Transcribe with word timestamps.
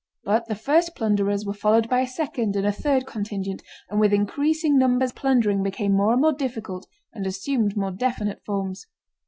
But 0.23 0.47
the 0.47 0.55
first 0.55 0.95
plunderers 0.95 1.45
were 1.45 1.53
followed 1.53 1.87
by 1.87 1.99
a 1.99 2.07
second 2.07 2.55
and 2.55 2.65
a 2.65 2.71
third 2.71 3.05
contingent, 3.05 3.61
and 3.87 3.99
with 3.99 4.13
increasing 4.13 4.79
numbers 4.79 5.11
plundering 5.11 5.61
became 5.61 5.91
more 5.93 6.13
and 6.13 6.21
more 6.23 6.33
difficult 6.33 6.87
and 7.13 7.27
assumed 7.27 7.77
more 7.77 7.91
definite 7.91 8.43
forms. 8.43 8.87